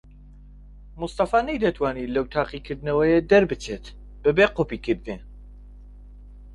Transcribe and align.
مستەفا 1.01 1.39
نەیدەتوانی 1.49 2.11
لەو 2.15 2.25
تاقیکردنەوەیە 2.35 3.19
دەربچێت 3.29 3.85
بەبێ 4.23 4.45
قۆپیەکردن. 4.55 5.21